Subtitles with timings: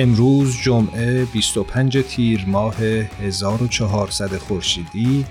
[0.00, 2.82] امروز جمعه 25 تیر ماه
[3.22, 5.26] 1400 خورشیدی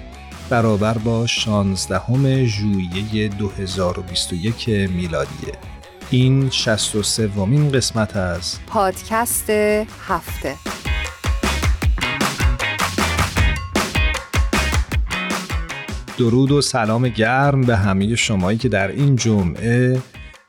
[0.50, 5.54] برابر با 16 ژوئیه 2021 میلادیه.
[6.10, 9.50] این 63 ومین قسمت از پادکست
[10.08, 10.56] هفته.
[16.18, 20.02] درود و سلام گرم به همه شمایی که در این جمعه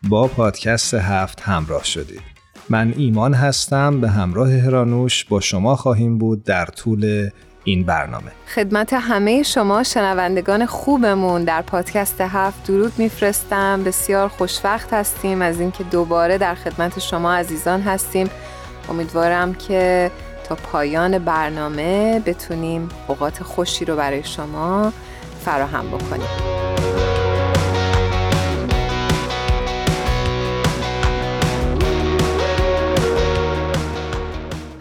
[0.08, 2.39] با پادکست هفت همراه شدید.
[2.70, 7.30] من ایمان هستم به همراه هرانوش با شما خواهیم بود در طول
[7.64, 8.30] این برنامه.
[8.54, 13.84] خدمت همه شما شنوندگان خوبمون در پادکست هفت درود میفرستم.
[13.84, 18.30] بسیار خوشوقت هستیم از اینکه دوباره در خدمت شما عزیزان هستیم.
[18.88, 20.10] امیدوارم که
[20.48, 24.92] تا پایان برنامه بتونیم اوقات خوشی رو برای شما
[25.44, 26.69] فراهم بکنیم.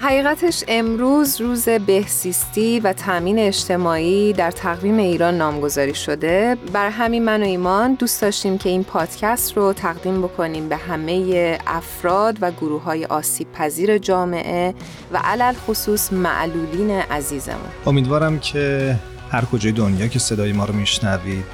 [0.10, 6.58] حقیقتش امروز روز بهسیستی و تامین اجتماعی در تقویم ایران نامگذاری شده.
[6.74, 11.58] بر همین من و ایمان دوست داشتیم که این پادکست رو تقدیم بکنیم به همه
[11.68, 14.74] افراد و گروه های آسیب پذیر جامعه
[15.12, 17.70] و علل خصوص معلولین عزیزمون.
[17.86, 18.96] امیدوارم که
[19.32, 21.46] هر کجای دنیا که صدای ما رو میشنوید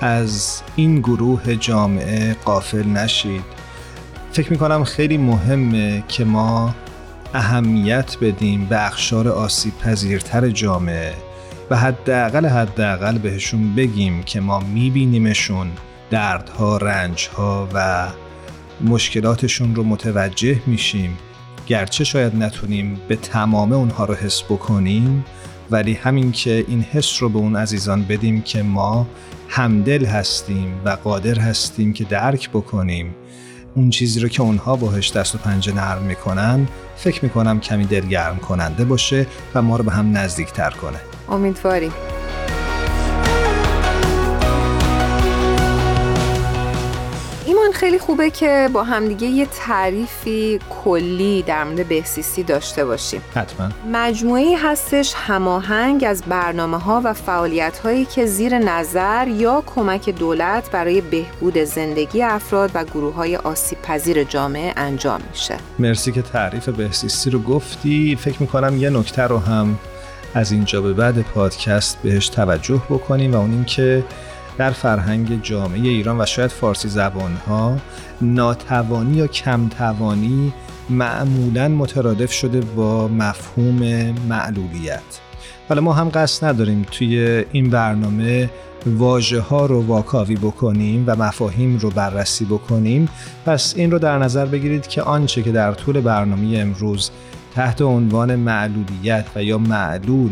[0.00, 3.44] از این گروه جامعه قافل نشید.
[4.32, 6.74] فکر می‌کنم خیلی مهمه که ما
[7.34, 11.14] اهمیت بدیم به اخشار آسیب پذیرتر جامعه
[11.70, 15.70] و حداقل حداقل بهشون بگیم که ما میبینیمشون
[16.10, 18.08] دردها، رنجها و
[18.80, 21.18] مشکلاتشون رو متوجه میشیم.
[21.66, 25.24] گرچه شاید نتونیم به تمام اونها رو حس بکنیم
[25.70, 29.06] ولی همین که این حس رو به اون عزیزان بدیم که ما
[29.48, 33.14] همدل هستیم و قادر هستیم که درک بکنیم.
[33.74, 38.36] اون چیزی رو که اونها باهش دست و پنجه نرم می‌کنن فکر می‌کنم کمی دلگرم
[38.36, 41.00] کننده باشه و ما رو به هم نزدیکتر کنه.
[41.28, 41.92] امیدواریم.
[47.90, 53.22] خیلی خوبه که با همدیگه یه تعریفی کلی در مورد بهسیستی داشته باشیم.
[53.34, 53.68] حتما.
[53.92, 60.70] مجموعی هستش هماهنگ از برنامه ها و فعالیت هایی که زیر نظر یا کمک دولت
[60.70, 65.56] برای بهبود زندگی افراد و گروه های آسیب پذیر جامعه انجام میشه.
[65.78, 68.18] مرسی که تعریف بهسیستی رو گفتی.
[68.20, 69.78] فکر می‌کنم یه نکته رو هم
[70.34, 74.04] از اینجا به بعد پادکست بهش توجه بکنیم و اون این که
[74.58, 77.76] در فرهنگ جامعه ایران و شاید فارسی زبان ها
[78.20, 80.52] ناتوانی یا کمتوانی
[80.90, 85.20] معمولا مترادف شده با مفهوم معلولیت.
[85.68, 88.50] حالا ما هم قصد نداریم توی این برنامه
[88.86, 93.08] واژه ها رو واکاوی بکنیم و مفاهیم رو بررسی بکنیم.
[93.46, 97.10] پس این رو در نظر بگیرید که آنچه که در طول برنامه امروز
[97.54, 100.30] تحت عنوان معلولیت و یا معلول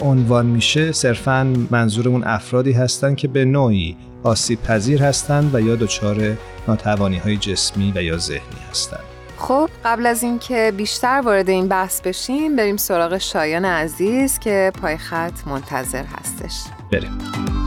[0.00, 6.36] عنوان میشه صرفا منظورمون افرادی هستند که به نوعی آسیب پذیر هستند و یا دچار
[6.68, 9.04] ناتوانی های جسمی و یا ذهنی هستند
[9.38, 14.96] خب قبل از اینکه بیشتر وارد این بحث بشیم بریم سراغ شایان عزیز که پای
[14.96, 16.64] خط منتظر هستش.
[16.92, 17.59] بریم.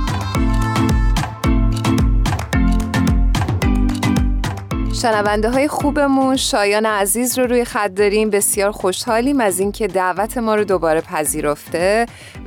[5.04, 6.36] شنونده های خوبمون.
[6.36, 8.30] شایان عزیز رو روی خط داریم.
[8.30, 12.06] بسیار خوشحالیم از اینکه دعوت ما رو دوباره پذیرفته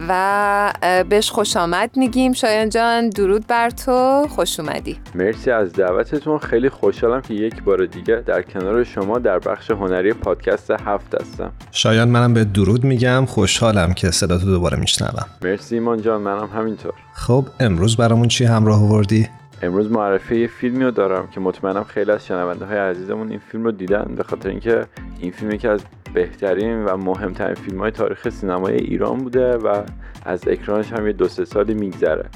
[0.08, 0.73] و
[1.08, 2.32] بهش خوش آمد میگیم.
[2.32, 4.26] شایان جان درود بر تو.
[4.29, 4.99] خوش اومدی.
[5.14, 6.38] مرسی از دعوتتون.
[6.38, 11.52] خیلی خوشحالم که یک بار دیگه در کنار شما در بخش هنری پادکست هفت هستم.
[11.70, 13.25] شایان منم به درود میگم.
[13.26, 15.26] خوشحالم که صدا تو دوباره میشنوم.
[15.43, 16.93] مرسی ایمان جان منم همینطور.
[17.12, 19.29] خب امروز برامون چی همراه آوردی؟
[19.62, 23.64] امروز معرفی یه فیلمی رو دارم که مطمئنم خیلی از شنونده های عزیزمون این فیلم
[23.64, 24.87] رو دیدن به خاطر اینکه
[25.20, 25.81] این فیلم یکی از
[26.14, 29.82] بهترین و مهمترین فیلم های تاریخ سینمای ایران بوده و
[30.25, 32.31] از اکرانش هم یه دو سه سالی میگذره.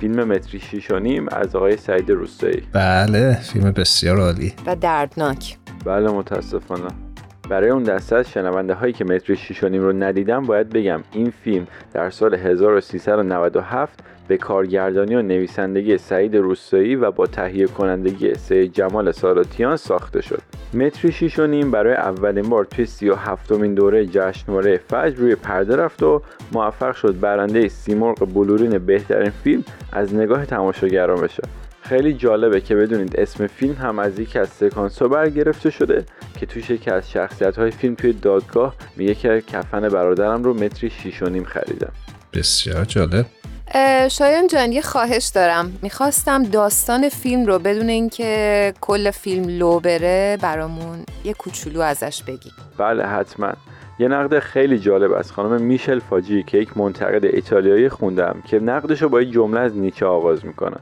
[0.00, 0.90] فیلم متری شیش
[1.32, 2.62] از آقای سعید روستایی.
[2.72, 4.52] بله فیلم بسیار عالی.
[4.66, 5.58] و دردناک.
[5.84, 7.05] بله متاسفانه.
[7.48, 11.66] برای اون دسته از شنونده هایی که متری شیش رو ندیدم باید بگم این فیلم
[11.92, 19.12] در سال 1397 به کارگردانی و نویسندگی سعید روستایی و با تهیه کنندگی سید جمال
[19.12, 20.42] سالاتیان ساخته شد.
[20.74, 26.02] متری شیش برای اولین بار توی سی و هفتمین دوره جشنواره فجر روی پرده رفت
[26.02, 26.22] و
[26.52, 31.42] موفق شد برنده سیمرغ بلورین بهترین فیلم از نگاه تماشاگران بشه.
[31.88, 36.04] خیلی جالبه که بدونید اسم فیلم هم از یکی از سکانس ها برگرفته شده
[36.40, 40.90] که توش یکی از شخصیت های فیلم توی دادگاه میگه که کفن برادرم رو متری
[40.90, 41.92] شیش و نیم خریدم.
[42.34, 43.26] بسیار جالب.
[44.08, 45.78] شایان جان یه خواهش دارم.
[45.82, 52.50] می‌خواستم داستان فیلم رو بدون اینکه کل فیلم لو بره برامون یه کوچولو ازش بگی.
[52.78, 53.52] بله حتما.
[53.98, 59.02] یه نقد خیلی جالب از خانم میشل فاجی که یک منتقد ایتالیایی خوندم که نقدش
[59.02, 60.80] رو با یه جمله از نیچه آغاز می‌کنن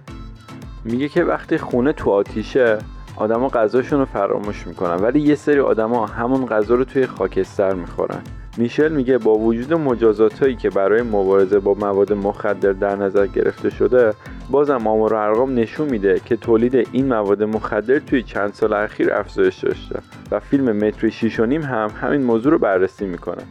[0.84, 2.78] میگه که وقتی خونه تو آتیشه
[3.16, 4.94] آدما غذاشون رو فراموش می‌کنن.
[4.94, 8.22] ولی یه سری آدما همون غذا رو توی خاکستر می‌خورن.
[8.56, 13.70] میشل میگه با وجود مجازات هایی که برای مبارزه با مواد مخدر در نظر گرفته
[13.70, 14.12] شده
[14.50, 19.12] بازم آمار و ارقام نشون میده که تولید این مواد مخدر توی چند سال اخیر
[19.12, 19.98] افزایش داشته.
[20.30, 23.42] و فیلم متری شیش و نیم هم همین موضوع رو بررسی می‌کنه.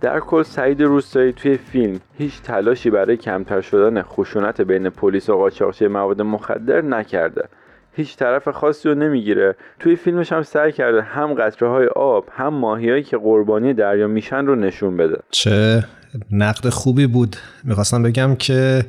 [0.00, 5.36] در کل سعید روستایی توی فیلم هیچ تلاشی برای کمتر شدن خشونت بین پلیس و
[5.36, 7.48] قاچاقچی مواد مخدر نکرده.
[7.92, 9.56] هیچ طرف خاصی رو نمی‌گیره.
[9.78, 14.46] توی فیلمش هم سعی کرده هم قطره های آب هم ماهیایی که قربانی دریا میشن
[14.46, 15.18] رو نشون بده.
[15.30, 15.84] چه
[16.32, 17.36] نقد خوبی بود.
[17.64, 18.84] می‌خواستم بگم که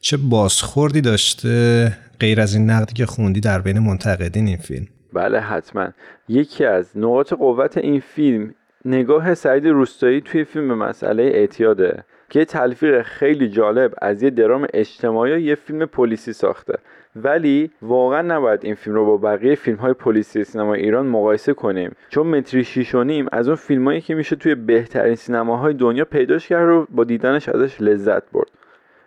[0.00, 4.86] چه بازخوردی داشته غیر از این نقدی که خوندی در بین منتقدین این فیلم.
[5.12, 5.88] بله حتما.
[6.28, 8.54] یکی از نقاط قوت این فیلم
[8.86, 15.32] نگاه سعید روستایی توی فیلم مسئله اعتیاده که تلفیق خیلی جالب از یه درام اجتماعی
[15.32, 16.78] و یه فیلم پلیسی ساخته.
[17.16, 21.92] ولی واقعا نباید این فیلم رو با بقیه فیلم های پلیسی سینما ایران مقایسه کنیم.
[22.08, 22.94] چون متری شیش
[23.32, 27.80] از اون فیلمایی که میشه توی بهترین سینماهای دنیا پیداش کرد و با دیدنش ازش
[27.80, 28.50] لذت برد.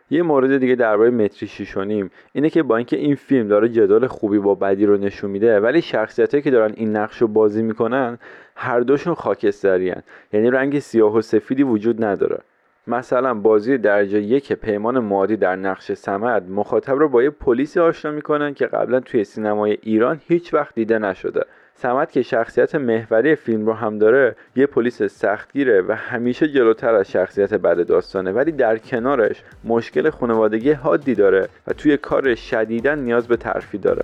[0.09, 3.69] یه مورد دیگه درباره متری شیش و نیم اینه که با اینکه این فیلم داره
[3.69, 7.61] جدال خوبی با بدی رو نشون میده ولی شخصیتایی که دارن این نقش رو بازی
[7.61, 8.17] می‌کنن
[8.55, 10.03] هر دوشون خاکستریان.
[10.33, 12.39] یعنی رنگ سیاه و سفیدی وجود نداره.
[12.87, 18.11] مثلا بازی درجه یک پیمان مادی در نقش سمد مخاطب رو با یه پلیسی آشنا
[18.11, 21.45] می‌کنن که قبلا توی سینمای ایران هیچ وقت دیده نشده.
[21.81, 27.11] سمت که شخصیت محوری فیلم رو هم داره یه پلیس سختگیره و همیشه جلوتر از
[27.11, 33.27] شخصیت بد داستانه ولی در کنارش مشکل خانوادگی حادی داره و توی کار شدیدن نیاز
[33.27, 34.03] به ترفی داره.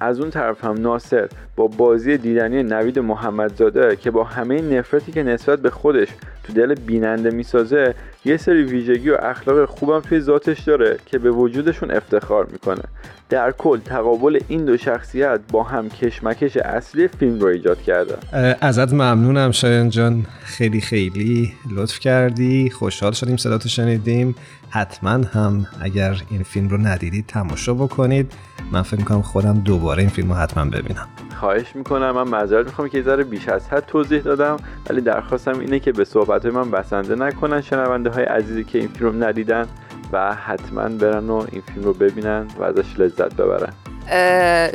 [0.00, 5.22] از اون طرف هم ناصر با بازی دیدنی نوید محمدزاده که با همه نفرتی که
[5.22, 6.08] نسبت به خودش
[6.44, 11.30] تو دل بیننده می‌سازه یه سری ویژگی و اخلاق خوبم توی ذاتش داره که به
[11.30, 12.82] وجودشون افتخار می‌کنه.
[13.28, 18.16] در کل تقابل این دو شخصیت با هم کشمکش اصلی فیلم رو ایجاد کرده
[18.60, 20.26] ازت ممنونم شایان جان.
[20.44, 22.70] خیلی خیلی لطف کردی.
[22.70, 24.34] خوشحال شدیم صداتو شنیدیم.
[24.70, 28.32] حتما هم اگر این فیلم رو ندیدید تماشا بکنید.
[28.72, 31.08] من فکر می‌کنم خودم دوباره این فیلم رو حتما ببینم.
[31.40, 32.10] خواهش می‌کنم.
[32.10, 34.56] من معذرت می‌خوام که ذره بیش از حد توضیح دادم
[34.90, 39.06] ولی درخواستم اینه که به صحبت من بسنده نکنن شنونده های عزیزی که این فیلم
[39.06, 39.68] رو ندیدن
[40.12, 43.72] و حتما برن و این فیلم رو ببینن و ازش لذت ببرن.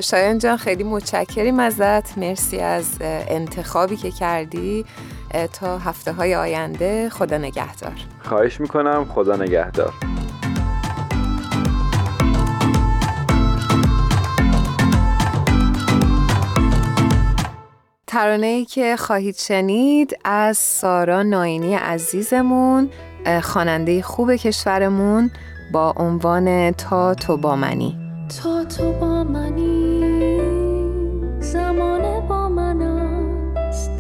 [0.02, 2.18] شایان جان خیلی متشکریم ازت.
[2.18, 4.86] مرسی از انتخابی که کردی
[5.54, 7.10] تا هفته های آینده.
[7.10, 7.94] خدا نگهدار.
[8.24, 9.06] خواهش می‌کنم.
[9.06, 9.94] خدا نگهدار.
[18.08, 22.90] ترانه ای که خواهید شنید از سارا ناینی عزیزمون.
[23.44, 25.32] خواننده خوب کشورمون
[25.72, 27.98] با عنوان تا تو با منی.
[28.44, 30.40] تا تو با منی
[31.40, 33.92] زمان با من است.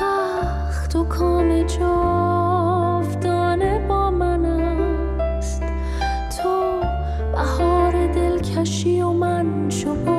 [0.00, 5.62] بخت و کام جاودانه با من است.
[6.42, 6.80] تو
[7.32, 10.11] بهار دلکشی و من شبام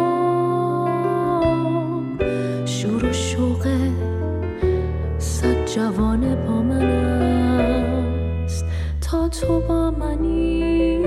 [9.41, 10.99] تو با منی.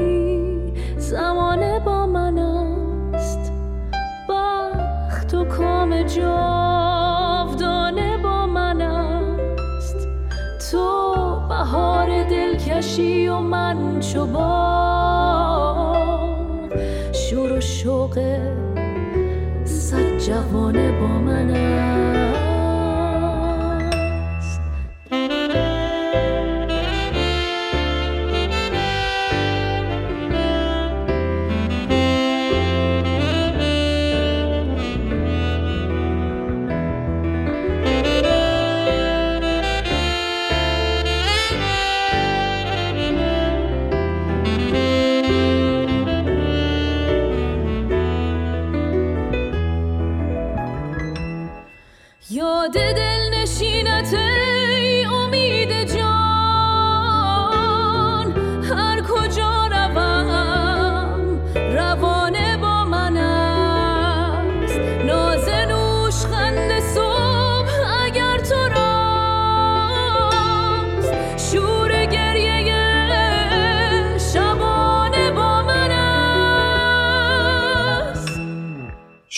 [0.97, 3.52] زمانه با من است.
[4.28, 7.38] بخت و کام جاودانه
[8.23, 10.09] با من است.
[10.71, 11.14] تو
[11.49, 14.47] بهار دلکشی و من چوبان.
[17.12, 18.18] شور و شوق
[19.64, 21.75] صد جوانه با من است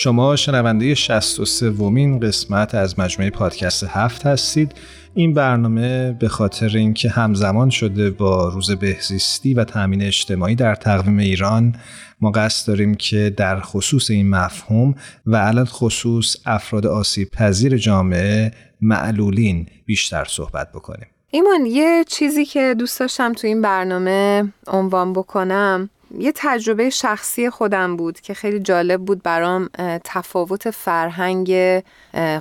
[0.01, 4.71] شما شنونده 63 ومین قسمت از مجموعه پادکست هفت هستید.
[5.13, 11.17] این برنامه به خاطر اینکه همزمان شده با روز بهزیستی و تامین اجتماعی در تقویم
[11.17, 11.75] ایران
[12.21, 18.51] ما قصد داریم که در خصوص این مفهوم و علت خصوص افراد آسیب پذیر جامعه
[18.81, 21.07] معلولین بیشتر صحبت بکنیم.
[21.31, 27.95] ایمان یه چیزی که دوست داشتم تو این برنامه عنوان بکنم یه تجربه شخصی خودم
[27.95, 29.69] بود که خیلی جالب بود برام
[30.03, 31.53] تفاوت فرهنگ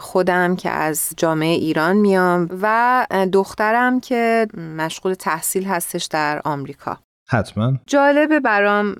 [0.00, 4.46] خودم که از جامعه ایران میام و دخترم که
[4.76, 6.98] مشغول تحصیل هستش در آمریکا.
[7.30, 7.78] حتما.
[7.86, 8.94] جالبه برام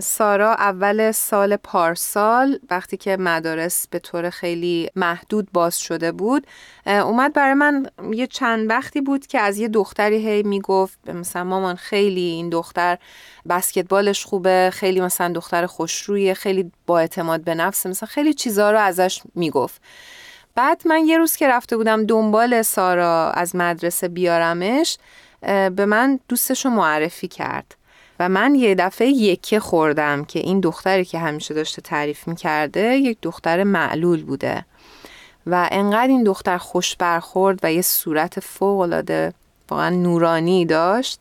[0.00, 6.46] سارا اول سال پارسال وقتی که مدارس به طور خیلی محدود باز شده بود
[6.86, 11.74] اومد برای من یه چند وقتی بود که از یه دختری هی می‌گفت مثلا مامان
[11.74, 12.98] خیلی این دختر
[13.48, 18.78] بسکتبالش خوبه خیلی مثلا دختر خوشرویه خیلی با اعتماد به نفس مثلا خیلی چیزها رو
[18.78, 19.82] ازش می‌گفت.
[20.54, 24.98] بعد من یه روز که رفته بودم دنبال سارا از مدرسه بیارمش
[25.40, 27.74] به من دوستش رو معرفی کرد.
[28.20, 33.18] و من یه دفعه یکه خوردم که این دختری که همیشه داشته تعریف می‌کرده یک
[33.22, 34.64] دختر معلول بوده.
[35.46, 39.32] و انقدر این دختر خوش برخورد و یه صورت فوق العاده
[39.70, 41.20] واقعا نورانی داشت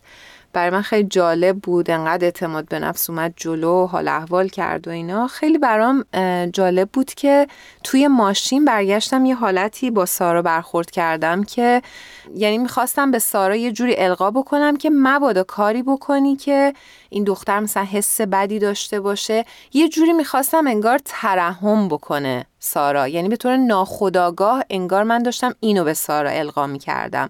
[0.54, 4.92] برای من خیلی جالب بود انقدر اعتماد به نفس اومد جلو حال احوال کرد و
[4.92, 5.28] اینا.
[5.28, 6.06] خیلی برام
[6.54, 7.48] جالب بود که
[7.84, 11.82] توی ماشین برگشتم یه حالتی با سارا برخورد کردم که
[12.36, 16.74] یعنی می‌خواستم به سارا یه جوری القا بکنم که مبادا کاری بکنی که
[17.10, 19.46] این دختر مثلا حس بدی داشته باشه.
[19.74, 23.08] یه جوری می‌خواستم انگار ترحم بکنه سارا.
[23.08, 27.30] یعنی به طور ناخداگاه انگار من داشتم اینو به سارا القا می‌کردم.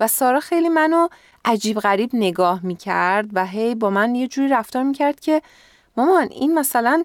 [0.00, 1.08] و سارا خیلی منو
[1.44, 5.42] عجیب غریب نگاه می‌کرد و هی با من یه جوری رفتار می‌کرد که
[5.96, 7.04] مامان این مثلا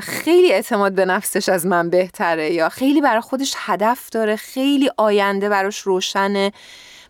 [0.00, 5.48] خیلی اعتماد به نفسش از من بهتره یا خیلی برای خودش هدف داره خیلی آینده
[5.48, 6.52] براش روشنه.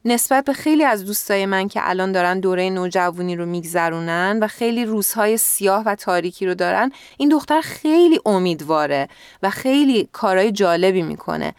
[0.04, 4.84] نسبت به خیلی از دوستای من که الان دارن دوره نوجوانی رو میگذرونن و خیلی
[4.84, 9.08] روزهای سیاه و تاریکی رو دارن این دختر خیلی امیدواره
[9.42, 11.54] و خیلی کارهای جالبی می‌کنه.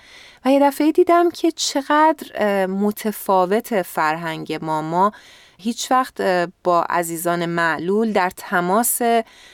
[0.46, 4.82] و یه دفعه دیدم که چقدر متفاوت فرهنگ ما.
[4.82, 5.12] ما
[5.58, 6.22] هیچ وقت
[6.64, 9.02] با عزیزان معلول در تماس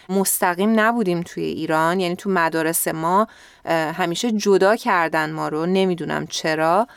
[0.10, 2.00] مستقیم نبودیم توی ایران.
[2.00, 3.28] یعنی تو مدارس ما
[3.66, 6.88] همیشه جدا کردن ما رو نمی‌دونم چرا.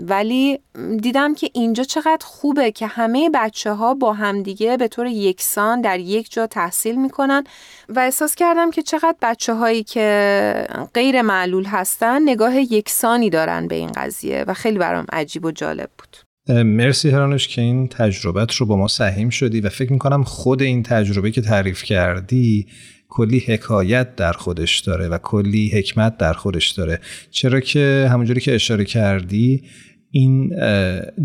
[0.00, 0.58] ولی
[1.00, 6.00] دیدم که اینجا چقدر خوبه که همه بچه ها با همدیگه به طور یکسان در
[6.00, 7.44] یک جا تحصیل می‌کنن
[7.88, 13.74] و احساس کردم که چقدر بچه هایی که غیر معلول هستن نگاه یکسانی دارن به
[13.74, 16.16] این قضیه و خیلی برام عجیب و جالب بود.
[16.56, 20.82] مرسی هرانوش که این تجربت رو با ما سهیم شدی و فکر می‌کنم خود این
[20.82, 22.66] تجربه که تعریف کردی
[23.08, 27.00] کلی حکایت در خودش داره و کلی حکمت در خودش داره.
[27.30, 29.62] چرا که همونجوری که اشاره کردی
[30.10, 30.54] این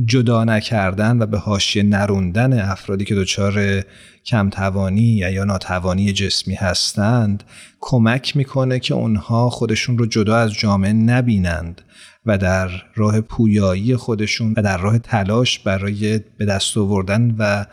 [0.06, 3.84] جدا نکردن و به حاشیه نروندن افرادی که دچار
[4.26, 7.44] کمتوانی یا ناتوانی جسمی هستند
[7.80, 11.82] کمک می‌کنه که اونها خودشون رو جدا از جامعه نبینند
[12.26, 17.66] و در راه پویایی خودشون و در راه تلاش برای به دست آوردن و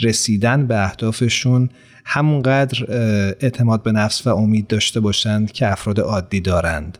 [0.00, 1.70] رسیدن به اهدافشون
[2.04, 2.84] همونقدر
[3.40, 6.98] اعتماد به نفس و امید داشته باشند که افراد عادی دارند.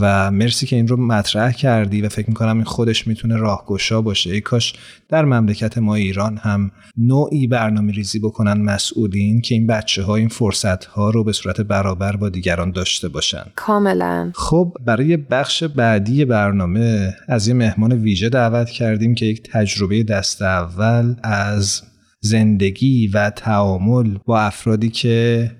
[0.00, 4.30] و مرسی که این رو مطرح کردی و فکر می‌کنم این خودش می‌تونه راهگشا باشه.
[4.30, 4.72] ای کاش
[5.08, 10.28] در مملکت ما ایران هم نوعی برنامه ریزی بکنن مسئولین که این بچه ها این
[10.28, 13.44] فرصت ها رو به صورت برابر با دیگران داشته باشن.
[13.56, 14.32] کاملا.
[14.34, 20.42] خب برای بخش بعدی برنامه از یه مهمان ویژه دعوت کردیم که یک تجربه دست
[20.42, 21.82] اول از
[22.24, 25.50] زندگی و تعامل با افرادی که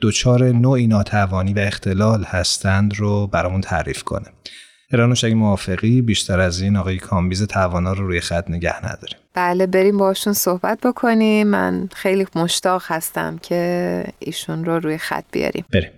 [0.00, 4.26] دچار نوعی ناتوانی و اختلال هستند رو برامون تعریف کنه.
[4.92, 9.18] ایرانوش اگه موافقی بیشتر از این آقای کامبیز توانا رو روی خط نگه نداریم.
[9.34, 11.46] بله بریم باشون صحبت بکنیم.
[11.46, 15.64] من خیلی مشتاق هستم که ایشون رو روی خط بیاریم.
[15.72, 15.90] بریم.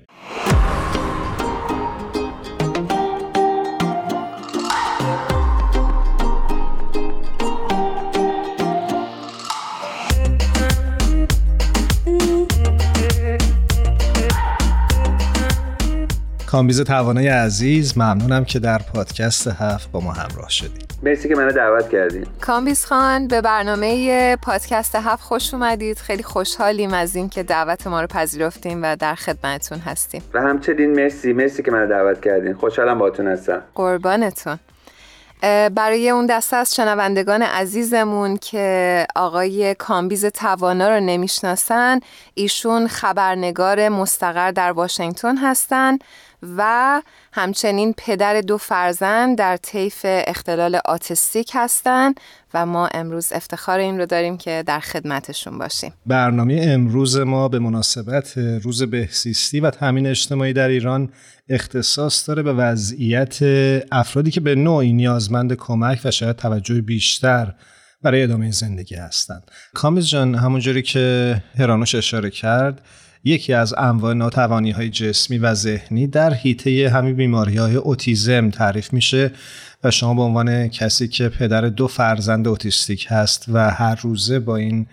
[16.53, 20.95] کامبیز توانای عزیز ممنونم که در پادکست هفت با ما همراه شدید.
[21.03, 25.99] مرسی که منو دعوت کردید کامبیز خان به برنامه پادکست هفت خوش اومدید.
[25.99, 30.23] خیلی خوشحالیم از اینکه دعوت ما رو پذیرفتین و در خدمتتون هستیم.
[30.35, 32.55] و همچنین مرسی مرسی که منو دعوت کردین.
[32.55, 33.63] خوشحالم باهاتون هستم.
[33.75, 34.59] قربانتون.
[35.75, 42.01] برای اون دسته از شنوندگان عزیزمون که آقای کامبیز توانا رو نمی‌شناسن
[42.35, 46.05] ایشون خبرنگار مستقر در واشنگتن هستند
[46.57, 52.21] و همچنین پدر دو فرزند در طیف اختلال آتیستیک هستند
[52.55, 57.59] و ما امروز افتخار این رو داریم که در خدمتشون باشیم برنامه امروز ما به
[57.59, 61.09] مناسبت روز بهسیستی و تامین اجتماعی در ایران
[61.49, 63.39] اختصاص داره به وضعیت
[63.93, 67.55] افرادی که به نوعی نیازمند کمک و شاید توجه بیشتر
[68.03, 69.51] برای ادامه زندگی هستند.
[69.75, 72.81] کامیز جان همونجوری که هرانوش اشاره کرد
[73.25, 78.93] یکی از انواع ناتوانی های جسمی و ذهنی در حیطه همین بیماری های اوتیزم تعریف
[78.93, 79.31] میشه
[79.85, 84.57] و شما به عنوان کسی که پدر دو فرزند اوتیستیک هست و هر روزه با
[84.57, 84.87] این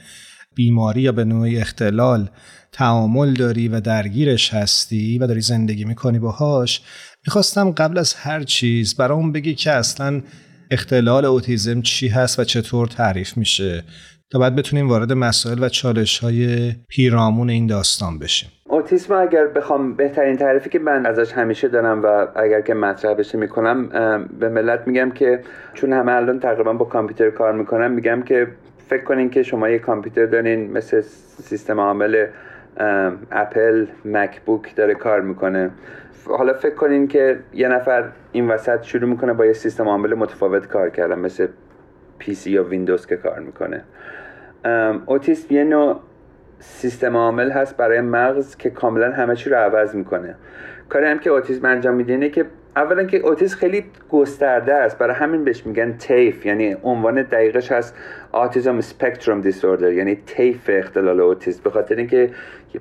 [0.55, 2.29] بیماری یا به نوعی اختلال
[2.71, 6.81] تعامل داری و درگیرش هستی و داری زندگی می‌کنی باهاش
[7.25, 10.21] می‌خواستم قبل از هر چیز برام بگی که اصلا
[10.71, 13.83] اختلال اوتیزم چی هست و چطور تعریف میشه.
[14.31, 18.49] تا بعد بتونیم وارد مسائل و چالش های پیرامون این داستان بشیم.
[18.63, 23.37] اوتیسم اگر بخوام بهترین تعریفی که من ازش همیشه دارم و اگر که مطرح بشه
[23.37, 23.87] می‌کنم
[24.39, 25.39] به ملت میگم که
[25.73, 28.47] چون همه الان تقریبا با کامپیوتر کار می‌کنم میگم که
[28.89, 31.01] فکر کنین که شما یه کامپیوتر دارین مثل
[31.43, 32.25] سیستم عامل
[33.31, 35.71] اپل مکبوک داره کار می‌کنه.
[36.25, 40.67] حالا فکر کنین که یه نفر این وسط شروع می‌کنه با یه سیستم عامل متفاوت
[40.67, 41.47] کار کردن مثل
[42.19, 43.83] PC یا ویندوز که کار می‌کنه.
[45.05, 45.99] اوتیسم یه نوع
[46.59, 50.35] سیستم عامل هست برای مغز که کاملا همه چی رو عوض می‌کنه.
[50.89, 52.45] کاری هم که اوتیسم انجام میده اینه که
[52.75, 57.95] اولا که اوتیسم خیلی گسترده است برای همین بهش میگن طیف یعنی عنوان دقیقش هست
[58.31, 61.61] Autism Spectrum Disorder یعنی طیف اختلال اوتیسم.
[61.63, 62.29] به خاطر اینکه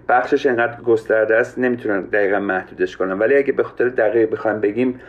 [0.08, 3.18] بخشش انقدر گسترده است نمی‌تونن دقیقا محدودش کنن.
[3.18, 5.00] ولی اگه به خاطر دقیق بخوایم بگیم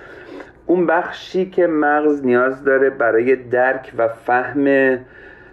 [0.65, 4.97] اون بخشی که مغز نیاز داره برای درک و فهم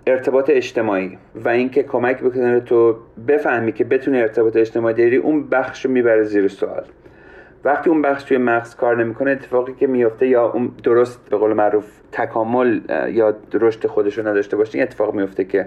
[0.08, 2.96] ارتباط اجتماعی و اینکه کمک بکنه تو
[3.28, 6.84] بفهمی که بتونی ارتباط اجتماعی داری اون بخش رو می‌بره زیر سوال.
[7.64, 11.52] وقتی اون بخش توی مغز کار نمی‌کنه اتفاقی که میفته یا اون درست به قول
[11.52, 15.66] معروف تکامل یا رشد خودش رو نداشته باشه این اتفاق میفته که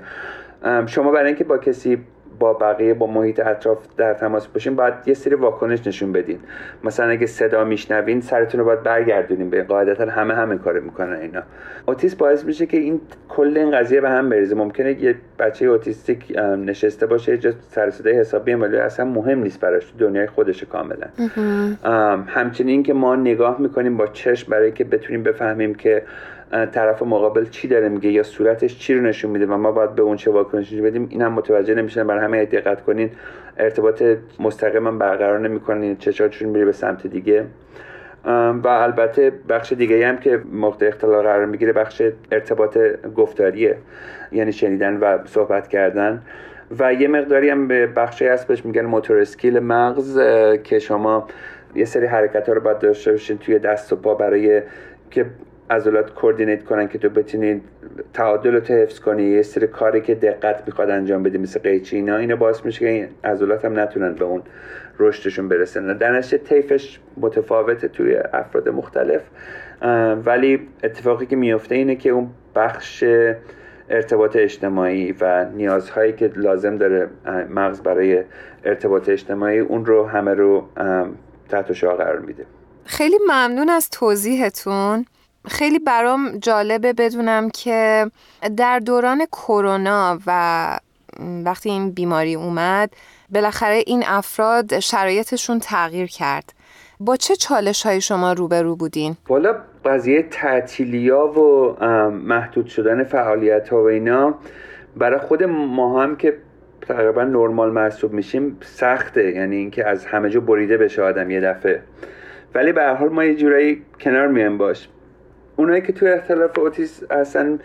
[0.85, 1.97] شما برای اینکه با کسی
[2.39, 6.39] با بقیه با محیط اطراف در تماس باشین باید یه سری واکنش نشون بدین.
[6.83, 11.41] مثلا اگه صدا میشنوین سرتون رو باید برگردونین به قاعدتا همه همه کار می‌کنن اینا.
[11.85, 14.55] اوتیسم باعث میشه که این کل این قضیه به هم بریزه.
[14.55, 19.93] ممکنه یه بچه اوتیستیک نشسته باشه یه سر صدای حسابی ولی اصلا مهم نیست براش.
[19.99, 21.07] دنیای خودش کاملا.
[22.27, 26.03] همچنین که ما نگاه می‌کنیم با چشم برای که بتونیم بفهمیم که
[26.51, 30.01] طرف مقابل چی داره میگه یا صورتش چی رو نشون میده و ما باید به
[30.01, 32.07] اون چه واکنشی بدیم این متوجه نمیشن.
[32.07, 33.11] برای همه دقت کنین
[33.57, 34.03] ارتباط
[34.39, 37.45] مستقیم برقرار نمی‌کنین چشاتشون میره به سمت دیگه.
[38.63, 42.77] و البته بخش دیگه هم که موقع اختلال قرار می‌گیره بخش ارتباط
[43.15, 43.77] گفتاریه
[44.31, 46.21] یعنی شنیدن و صحبت کردن.
[46.79, 50.19] و یه مقداری هم به بخشی هست بهش میگن موتور اسکیل مغز
[50.63, 51.27] که شما
[51.75, 54.61] یه سری حرکت ها رو باید داشته باشین توی دست و پا برای
[55.11, 55.25] که
[55.69, 57.61] عضلات کوردینیت کنن که تو بتونید
[58.13, 62.17] تعادل رو حفظ کنی یه سری کاری که دقت می‌خواد انجام بدی مثل قیچی اینا
[62.17, 64.41] اینو باعث میشه که این عضلات هم نتونن به اون
[64.99, 65.97] رشدشون برسن.
[65.97, 69.21] در نتیجه طیفش متفاوته توی افراد مختلف.
[70.25, 73.03] ولی اتفاقی که میفته اینه که اون بخش
[73.89, 77.07] ارتباط اجتماعی و نیازهایی که لازم داره
[77.49, 78.23] مغز برای
[78.63, 80.63] ارتباط اجتماعی اون رو همه رو
[81.49, 82.45] تحت شعار قرار میده.
[82.85, 85.05] خیلی ممنون از توضیحتون.
[85.49, 88.11] خیلی برام جالبه بدونم که
[88.57, 90.79] در دوران کرونا و
[91.45, 92.93] وقتی این بیماری اومد
[93.29, 96.53] بالاخره این افراد شرایطشون تغییر کرد.
[96.99, 101.75] با چه چالش های شما روبرو بودین؟ بالا قضیه تعطیلی ها و
[102.09, 104.35] محدود شدن فعالیت ها و اینا
[104.97, 106.37] برای خود ما هم که
[106.81, 109.31] تقریبا نرمال محسوب میشیم سخته.
[109.31, 111.83] یعنی اینکه از همه جا بریده بشه آدم یه دفعه.
[112.55, 114.89] ولی به حال ما یه جورایی کنار میایم باش.
[115.59, 117.59] اونایی که توی اختلاف اوتیس هستن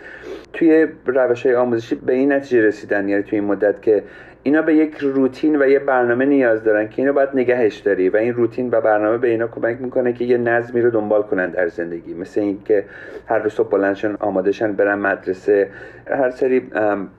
[0.53, 4.03] توی روش های آموزشی به این نتیجه رسیدن یعنی توی این مدت که
[4.43, 8.17] اینا به یک روتین و یه برنامه نیاز دارن که اینو باید نگهش داری و
[8.17, 11.67] این روتین و برنامه به اینا کمک می‌کنه که یه نظمی رو دنبال کنن در
[11.67, 12.13] زندگی.
[12.13, 12.85] مثل اینکه
[13.27, 15.69] هر روز صبح بلندشن آمادهشن برن مدرسه
[16.07, 16.59] هر سری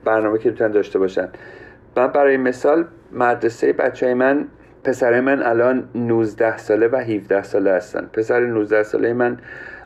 [0.05, 1.29] برنامه که می‌تونن داشته باشن.
[1.95, 4.45] من برای مثال مدرسه بچه های من
[4.83, 8.09] پسر من الان 19 ساله و 17 ساله هستن.
[8.13, 9.37] پسر 19 ساله من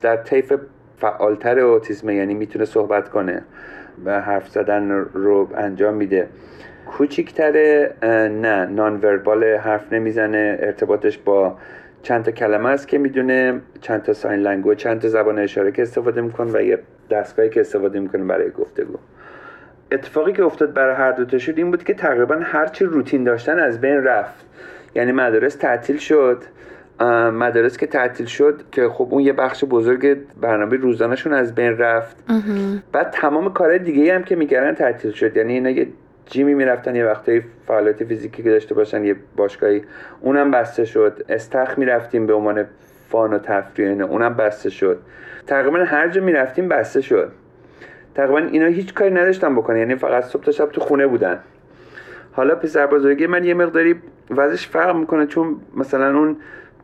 [0.01, 0.54] در طیف
[1.01, 3.41] فعالتر اوتیسم یعنی می‌تونه صحبت کنه
[4.05, 6.27] و حرف زدن رو انجام میده.
[6.85, 7.93] کوچیکتره
[8.41, 11.57] نه nonverbal حرف نمی‌زنه ارتباطش با
[12.03, 15.81] چند تا کلمه است که می‌دونه چند تا sign language چند تا زبان اشاره که
[15.81, 18.97] استفاده می‌کنه و یه دستگاهی که استفاده می‌کنه برای گفتگو.
[19.91, 23.81] اتفاقی که افتاد برای هر دو شد این بود که تقریبا هرچی روتین داشتن از
[23.81, 24.45] بین رفت.
[24.95, 26.43] یعنی مدارس تعطیل شد.
[27.33, 32.23] مدارس که تعطیل شد که خب اون یه بخش بزرگ برنامه روزانهشون از بین رفت.
[32.91, 35.37] بعد تمام کارهای دیگه هم که می‌کردن تعطیل شد.
[35.37, 35.87] یعنی اینا یه
[36.25, 39.81] جیمی می‌رفتن یه وقتایی فعالیت فیزیکی که داشته باشن یه باشگاهی.
[40.21, 41.25] اونم بسته شد.
[41.29, 42.65] استخ می‌رفتیم به عنوان
[43.09, 44.99] فان و تفریح اونم بسته شد.
[45.47, 47.31] تقریبا هر جا می‌رفتیم بسته شد.
[48.15, 51.39] تقریبا اینا هیچ کاری نداشتن بکنه یعنی فقط صبح تا شب تو خونه بودن.
[52.31, 53.95] حالا پسر بزرگی من یه مقداری
[54.29, 56.37] وضعش فرق می‌کنه چون مثلا اون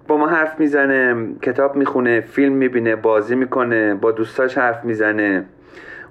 [0.07, 5.45] با ما حرف می‌زنه کتاب می‌خونه فیلم می‌بینه بازی می‌کنه با دوستاش حرف می‌زنه.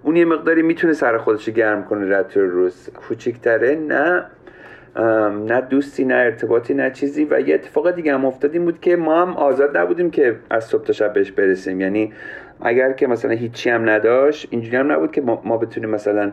[0.03, 4.25] اون یه مقداری می‌تونه سر خودش گرم کنه رد روز کوچیکتره نه
[5.47, 7.27] نه دوستی نه ارتباطی نه چیزی.
[7.31, 10.65] و یه اتفاق دیگه هم افتاد این بود که ما هم آزاد نبودیم که از
[10.65, 11.81] صبح تا شب بهش برسیم.
[11.81, 12.13] یعنی
[12.61, 16.33] اگر که مثلا هیچی هم نداشت اینجوری هم نبود که ما, بتونیم مثلا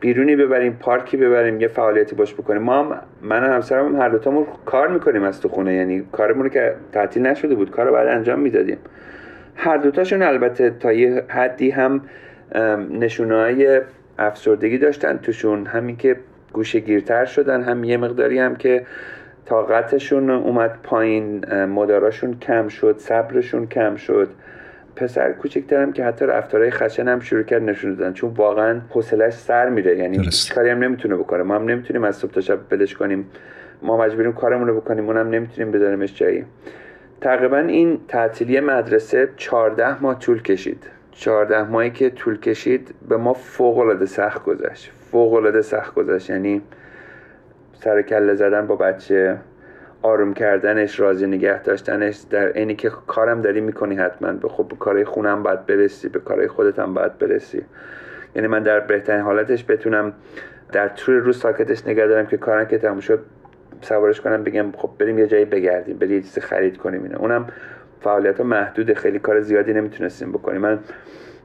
[0.00, 2.62] بیرونی ببریم پارکی ببریم یه فعالیتی باش بکنیم.
[2.62, 5.74] ما هم من و همسرم هم هر دوتامون کار می‌کنیم از تو خونه.
[5.74, 8.78] یعنی کارمون که تعطیل نشده بود کار رو بعد انجام می‌دادیم.
[9.56, 12.00] هر دوتاشون البته تا یه حدی هم
[12.90, 13.82] نشونه
[14.18, 15.66] افسردگی داشتن توشون.
[15.66, 16.16] همین که
[16.52, 18.86] گوشه گیرتر شدن هم یه مقداری هم که
[19.46, 24.28] طاقتشون اومد پایین مداراشون کم شد صبرشون کم شد.
[24.98, 28.12] پسر کوچکترم که حتی رفتارهای خشن هم شروع کرد نشون دادن.
[28.12, 29.98] چون واقعا حوصلش سر میره.
[29.98, 31.42] یعنی هیچ کاری هم نمی‌تونه بکنه.
[31.42, 33.26] ما هم نمی‌تونیم از صبح تا شب بلش کنیم.
[33.82, 35.06] ما مجبوریم کارمون رو بکنیم.
[35.06, 36.44] اونم نمی‌تونیم بذاریمش جایی.
[37.20, 40.90] تقریبا این تعطیلی مدرسه 14 ماه طول کشید.
[41.12, 44.90] 14 ماهی که طول کشید به ما فوق العاده سخت گذشت.
[45.10, 46.30] فوق العاده سخت گذشت.
[46.30, 46.62] یعنی
[47.72, 49.38] سر کله زدن با بچه.
[50.02, 54.32] آروم کردنش راضی نگه داشتنش در اینی که کارم داری می‌کنی حتما.
[54.32, 57.64] به خب کارهای خونم باید برسی به کارهای خودت باید برسی.
[58.34, 60.12] یعنی من در بهترین حالتش بتونم
[60.72, 63.20] در طول روز ساکتش نگه دارم که کارم که تموم شد
[63.82, 67.46] سوارش کنم بگم خب بریم یه جایی بگردیم بریم یه چیزی خرید کنیم اینه اونم
[68.00, 70.60] فعالیت ها محدوده خیلی کار زیادی نمی‌تونستیم بکنیم.
[70.60, 70.78] من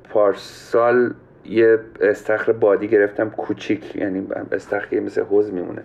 [0.10, 1.14] پارسال
[1.46, 5.82] یه استخر بادی گرفتم کوچیک یعنی استخری مثل حوز میمونه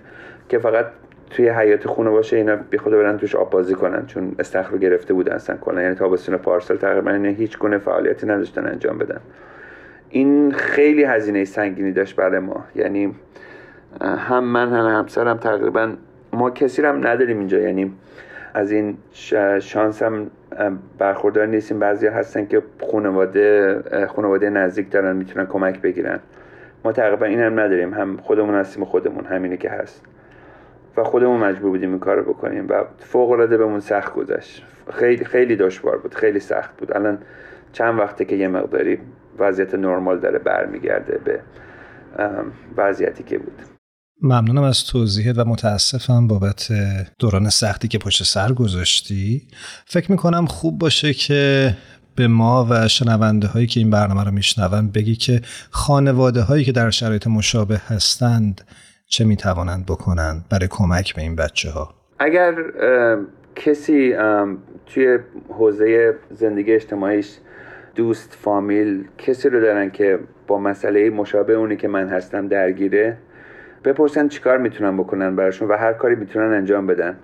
[0.49, 0.87] که فقط
[1.31, 4.79] توی حیات خونه باشه اینا بی خود برن توش آب بازی کنن چون استخر رو
[4.79, 5.83] گرفته بودن اصلا کلا.
[5.83, 9.21] یعنی تابستون پارسال تقریبا هیچ گونه فعالیتی نداشتن انجام بدن.
[10.09, 12.65] این خیلی هزینه سنگینی داشت برای ما.
[12.75, 13.15] یعنی
[14.01, 15.93] هم من هم همسرم تقریبا
[16.33, 17.59] ما کسی هم نداریم اینجا.
[17.59, 17.93] یعنی
[18.55, 18.97] از این
[19.61, 20.31] شانس هم
[20.99, 21.79] برخوردار نیستیم.
[21.79, 22.63] بعضی هستن که
[22.93, 26.19] خانواده خانواده نزدیک دارن می‌تونن کمک بگیرن.
[26.85, 27.95] ما تقریبا این هم نداریم.
[27.95, 30.03] هم خودمون هستیم خودمون همینه که هست.
[30.99, 34.63] و خودمون مجبور بودیم این کار رو بکنیم و فوق العاده بهمون سخت گذشت.
[34.93, 36.97] خیلی خیلی دشوار بود خیلی سخت بود.
[36.97, 37.19] الان
[37.73, 38.99] چند وقته که یه مقداری
[39.39, 41.41] وضعیت نرمال داره برمیگرده به
[42.77, 43.63] وضعیتی که بود.
[44.23, 46.69] ممنونم از توضیحت و متاسفم بابت
[47.19, 49.43] دوران سختی که پشت سر گذاشتی.
[49.87, 51.75] فکر می‌کنم خوب باشه که
[52.17, 56.73] به ما و شنونده هایی که این برنامه رو میشنون بگی که خانواده هایی که
[56.73, 58.61] در شرایط مشابه هستند
[59.09, 62.55] چه می‌توانند بکنند برای کمک به این بچه ها اگر
[63.57, 64.15] کسی
[64.87, 65.19] توی
[65.49, 67.39] حوزه زندگی اجتماعیش
[67.95, 73.19] دوست فامیل کسی رو دارن که با مسئله مشابه اونی که من هستم درگیره
[73.85, 77.17] بپرسن چیکار می‌تونن بکنن براشون و هر کاری می‌تونن انجام بدن.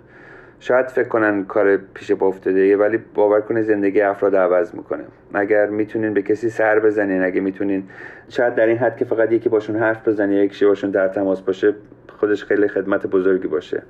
[0.65, 5.05] شاید فکر کنن کار پیش پا افتاده ولی باور کنه زندگی افراد عوض می‌کنه.
[5.35, 7.85] اگر می‌تونین به کسی سر بزنین اگه می‌تونین
[8.29, 11.75] شاید در این حد که فقط یکی باشون حرف بزنی یکی باشون در تماس باشه
[12.09, 13.83] خودش خیلی خدمت بزرگی باشه.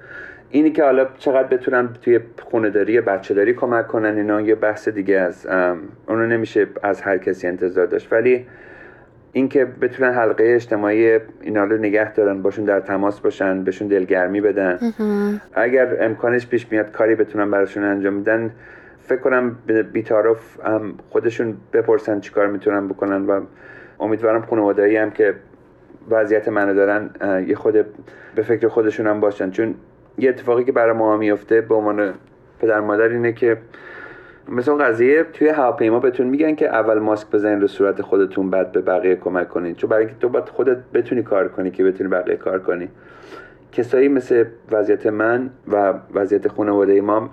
[0.50, 5.18] اینی که حالا چقدر بتونن توی خونهداری بچه داری کمک کنن اینا یه بحث دیگه
[5.18, 5.46] از
[6.08, 8.12] اونو نمیشه از هر کسی انتظار داشت.
[8.12, 8.46] ولی
[9.36, 14.78] اینکه بتونن حلقه اجتماعی اینا رو نگه دارن باشون در تماس باشن بهشون دلگرمی بدن.
[15.54, 18.50] اگر امکانش پیش میاد کاری بتونن براشون انجام بدن
[19.00, 19.58] فکر کنم
[19.92, 20.38] بیتارف
[21.10, 23.40] خودشون بپرسن چیکار می‌تونن بکنن و
[24.00, 25.34] امیدوارم خانواده‌ای هم که
[26.10, 27.10] وضعیت منو دارن
[27.48, 27.86] یه خود
[28.34, 29.50] به فکر خودشون هم باشن.
[29.50, 29.74] چون
[30.18, 32.14] یه اتفاقی که برای ما میفته به عنوان
[32.60, 33.56] پدر مادر اینه که
[34.48, 38.72] مثل اون قضیه توی هواپیما بهتون میگن که اول ماسک بزنین رو صورت خودتون بعد
[38.72, 39.74] به بقیه کمک کنین.
[39.74, 42.88] چون برای اینکه تو باید خودت بتونی کار کنی که بتونی بقیه کار کنی.
[43.72, 47.30] کسایی مثل وضعیت من و وضعیت خانواده ما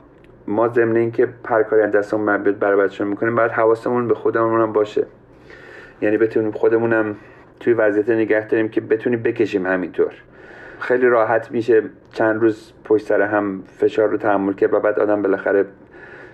[0.48, 4.62] ما ضمن اینکه هر کاری از دستمون مربوط برای بچه‌ها می‌کنیم بعد حواسمون به خودمون
[4.62, 5.06] هم باشه.
[6.02, 7.16] یعنی بتونیم خودمونم
[7.60, 10.12] توی وضعیت نگه داریم که بتونیم بکشیم همینطور.
[10.80, 15.22] خیلی راحت میشه چند روز پشت سر هم فشار رو تحمل کرد و بعد آدم
[15.22, 15.66] بالاخره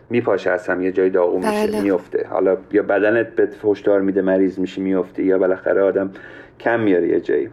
[0.09, 1.81] میپاشه اصلا یه جای داغون میشه بله.
[1.81, 2.27] میفته.
[2.29, 6.11] حالا یا بدنت به هشدار میده مریض میشی میفته یا بالاخره آدم
[6.59, 7.49] کم میاره یه جایی.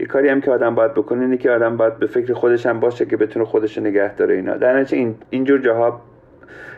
[0.00, 2.80] یه کاری هم که آدم باید بکنه اینه که آدم باید به فکر خودش هم
[2.80, 4.56] باشه که بتونه خودش رو نگه داره اینا.
[4.56, 6.00] در نتیجه این اینجور جاها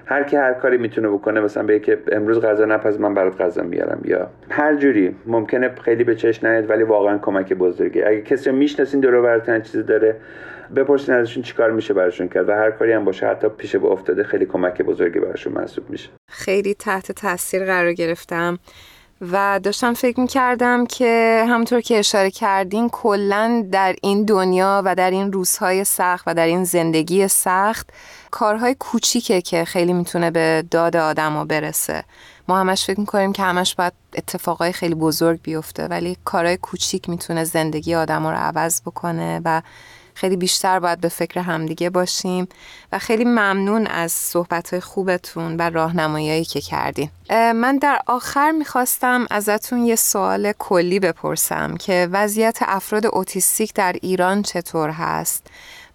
[0.07, 3.63] هر کی هر کاری می‌تونه بکنه مثلا بگه که امروز غذا نپز من برات غذا
[3.63, 4.01] میارم.
[4.05, 8.03] یا هر جوری ممکنه خیلی به چش نیاد ولی واقعا کمک بزرگی.
[8.03, 10.17] اگه کسی می‌شناسین دور و چیزی داره.
[10.77, 14.25] بپرسین ازشون چیکار میشه براشون کرد و هر کاری هم باشه حتی پیش به افتاده
[14.25, 16.09] خیلی کمک بزرگی براشون محسوب میشه.
[16.31, 18.59] خیلی تحت تاثیر قرار گرفتم
[19.33, 25.11] و داشتم فکر می‌کردم که همطور که اشاره کردین کلا در این دنیا و در
[25.11, 27.91] این روزهای سخت و در این زندگی سخت
[28.31, 32.05] کارهای کوچیکه که خیلی می‌تونه به داد آدم برسه.
[32.49, 37.45] ما همش فکر می‌کنیم که همش باید اتفاقای خیلی بزرگ بیفته ولی کارهای کوچیک می‌تونه
[37.45, 39.63] زندگی آدم رو عوض بکنه و
[40.15, 42.49] خیلی بیشتر باید به فکر همدیگه باشیم
[42.93, 47.09] و خیلی ممنون از صحبت خوبتون و راهنماییایی که کردین.
[47.31, 54.43] من در آخر می‌خواستم ازتون یه سوال کلی بپرسم که وضعیت افراد اوتیستیک در ایران
[54.43, 55.47] چطور هست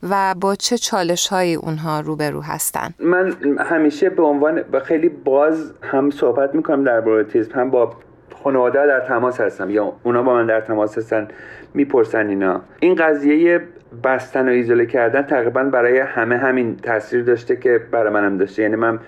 [0.10, 6.12] و با چه چالش های اونها روبرو هستن؟ من همیشه به عنوان خیلی باز هم
[6.12, 7.96] صحبت می‌کنم در اوتیسم هم با
[8.44, 11.28] خانواده در تماس هستم یا اونا با من در تماس هستن
[11.74, 12.62] می‌پرسن اینا.
[12.80, 13.62] این قضیه
[14.04, 18.62] بستن و ایزوله کردن تقریبا برای همه همین تاثیر داشته که برای منم داشته.
[18.62, 19.00] یعنی من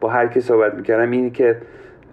[0.00, 1.56] با هر کی صحبت می‌کردم اینی که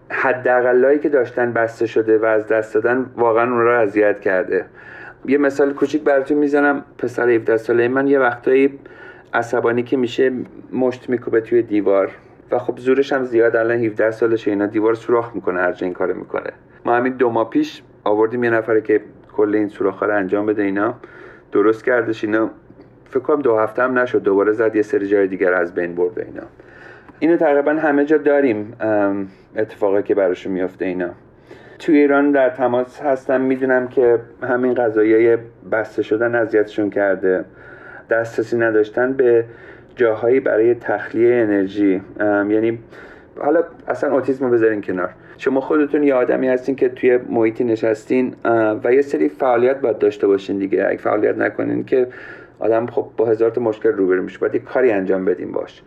[0.10, 4.66] حداقلایی که داشتن بسته شده و از دست دادن واقعا اون رو اذیت کرده.
[5.26, 8.80] یه مثال کوچیک براتون می‌زنم پسر 17 ساله من یه وقتایی
[9.34, 10.32] عصبانی که میشه
[10.74, 12.12] مشت میکوبه توی دیوار
[12.52, 15.94] و خب زورش هم زیاد الان 17 سالشه اینا دیوار سوراخ می‌کنه هر جا این
[15.94, 16.52] کارو می‌کنه.
[16.86, 19.02] ما همین دو ماه پیش آوردیم یه نفره که
[19.34, 20.96] کل این سوراخ رو انجام بده اینا.
[21.52, 22.50] درست کردش اینا.
[23.10, 24.24] فکر کنم دو هفته هم نشد.
[24.24, 26.44] دوباره زد یه سری جای دیگر از بین برده اینا.
[27.20, 28.74] اینو تقریبا همه جا داریم
[29.56, 31.10] اتفاقی که براشون میفته اینا.
[31.80, 33.42] توی ایران در تماس هستم.
[33.42, 35.38] می‌دونم که همین قضایی
[35.72, 37.46] بسته شدن اذیتشون کرده.
[38.10, 39.46] دسترسی نداشتن به
[39.96, 42.02] جاهایی برای تخلیه انرژی.
[42.20, 42.80] یعنی
[43.38, 45.10] حالا اصلا اوتیسم رو بذارین کنار.
[45.42, 48.36] شما خودتون یه آدمی هستین که توی محیطی نشستین
[48.84, 50.88] و یه سری فعالیت باید داشته باشین دیگه.
[50.88, 52.08] اگه فعالیت نکنین که
[52.60, 54.40] آدم خب با هزار تا مشکل روبرو میشه.
[54.40, 55.82] باید یه کاری انجام بدیم باش.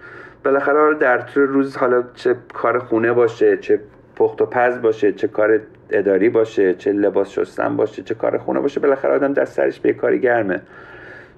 [0.45, 3.81] بالاخره در طول روز حالا چه کار خونه باشه چه
[4.17, 8.61] پخت و پز باشه چه کار اداری باشه چه لباس شستن باشه چه کار خونه
[8.61, 10.61] باشه بالاخره آدم دست سرش به کاری گرمه.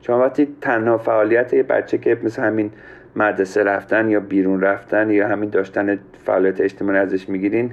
[0.01, 2.71] شما وقتی تنها فعالیت یه بچه که مثل همین
[3.17, 7.73] مدرسه رفتن یا بیرون رفتن یا همین داشتن فعالیت اجتماعی ازش می‌گیرین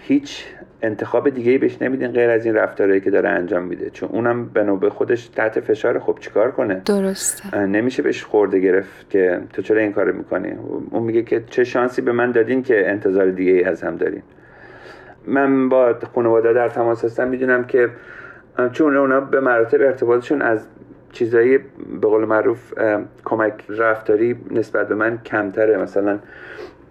[0.00, 0.44] هیچ
[0.82, 3.90] انتخاب دیگه ای بهش نمیدین غیر از این رفتارهایی که داره انجام میده.
[3.90, 7.58] چون اونم به نوبه خودش تحت فشار خب چیکار کنه؟ درسته.
[7.58, 10.52] نمیشه بهش خورده گرفت که تو چرا این کارو می‌کنی؟
[10.90, 14.22] اون میگه که چه شانسی به من دادین که انتظار دیگه ای از هم دارین.
[15.26, 17.88] من با خانواده در تماس هستم می‌دونم که
[18.72, 20.66] چون اونا به مراتب ارتباطشون از
[21.12, 21.58] چیزایی
[22.00, 22.74] به قول معروف
[23.24, 25.76] کمک رفتاری نسبت به من کمتره.
[25.76, 26.18] مثلا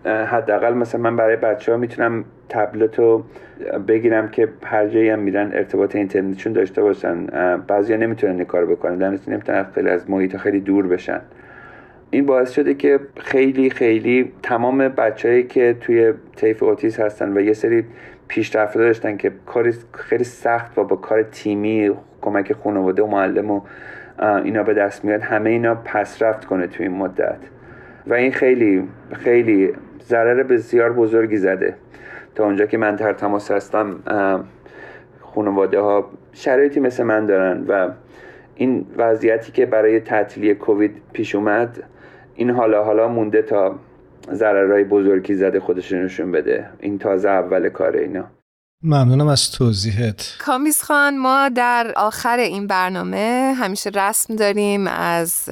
[0.06, 3.24] حداقل مثلا من برای بچه ها می‌تونم تبلت رو
[3.88, 7.26] بگیرم که هر جایی هم میرن ارتباط اینترنتشون داشته باشن.
[7.68, 8.98] بعضیا نمی‌تونن این کار بکنن.
[8.98, 11.22] در نمی‌تونن خیلی از محیط خیلی دور بشن.
[12.10, 17.54] این باعث شده که خیلی خیلی تمام بچههایی که توی طیف اوتیس هستن و یه
[17.54, 17.86] سری
[18.28, 23.62] پیشرفته داشتن که کار خیلی سخت و با کار تیمی کمک خانواده و معلم و
[24.20, 27.40] اینا به دست میاد همه اینا پس رفت کنه توی این مدت.
[28.08, 31.76] و این خیلی خیلی ضرر بسیار بزرگی زده.
[32.36, 34.00] تا اونجا که من در تماس هستم
[35.20, 37.90] خانواده ها شرایطی مثل من دارن و
[38.56, 41.84] این وضعیتی که برای تعطیلی کووید پیش اومد
[42.36, 43.76] این حالا حالا مونده تا
[44.32, 46.66] ضررهای بزرگی زده خودش نشون بده.
[46.80, 48.41] این تازه اول کار اینا.
[48.84, 55.50] ممنونم از توضیحت کامیز خان ما در آخر این برنامه همیشه رسم داریم از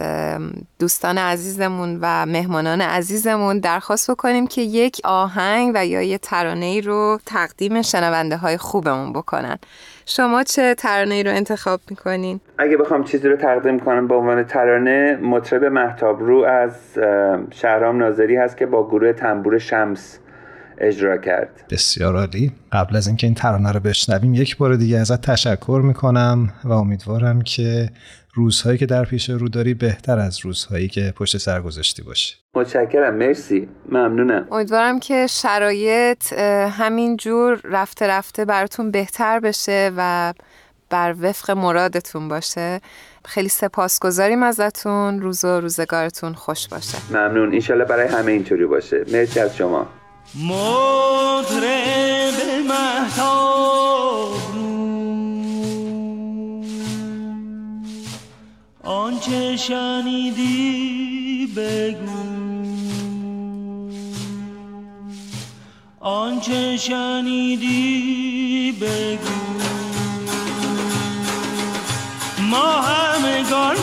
[0.79, 6.81] دوستان عزیزمون و مهمانان عزیزمون درخواست بکنیم که یک آهنگ و یا یه ترانه ای
[6.81, 9.57] رو تقدیم شنونده های خوبمون بکنن
[10.05, 14.43] شما چه ترانه ای رو انتخاب می‌کنین؟ اگه بخوام چیزی رو تقدیم کنم به عنوان
[14.43, 16.73] ترانه مطرب محتاب رو از
[17.51, 20.19] شهرام ناظری هست که با گروه تنبور شمس
[20.79, 21.49] اجرا کرد.
[21.69, 22.51] بسیار عالی.
[22.71, 27.41] قبل از اینکه این ترانه رو بشنویم یک بار دیگه ازت تشکر می‌کنم و امیدوارم
[27.41, 27.89] که
[28.33, 33.15] روزهایی که در پیش رو داری بهتر از روزهایی که پشت سر گذاشتی باشه متشکرم.
[33.15, 33.67] مرسی.
[33.89, 34.47] ممنونم.
[34.51, 36.33] امیدوارم که شرایط
[36.69, 40.33] همین جور رفته رفته براتون بهتر بشه و
[40.89, 42.79] بر وفق مرادتون باشه.
[43.25, 45.21] خیلی سپاسگزاریم ازتون.
[45.21, 46.97] روز و روزگارتون خوش باشه.
[47.11, 47.51] ممنون.
[47.51, 49.05] اینشالله برای همه اینطوری باشه.
[49.11, 49.87] مرسی از شما.
[50.35, 51.47] مطرب
[52.67, 54.31] محتاب
[58.83, 62.19] آنچه شنیدی بگو.
[65.99, 69.39] آنچه شنیدی بگو.
[72.49, 73.77] ما همگان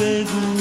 [0.00, 0.57] بگو.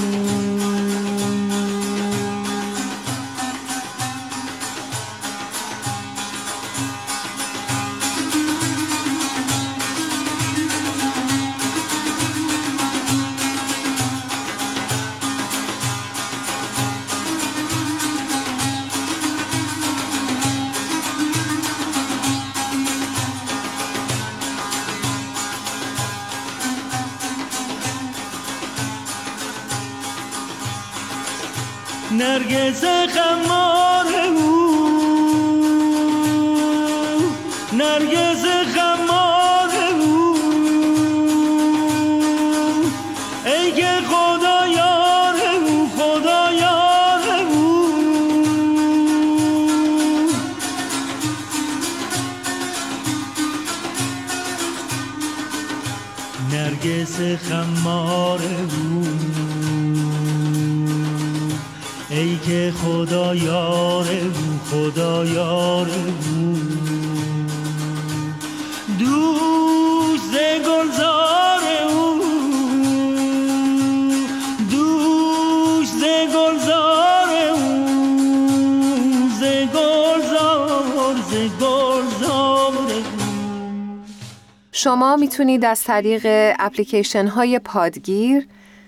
[84.79, 86.21] شما می‌تونید از طریق
[86.59, 88.43] اپلیکیشن های پادگیر